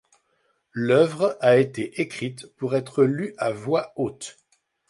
[0.73, 4.39] L'œuvre a été écrite pour être lue à voix haute.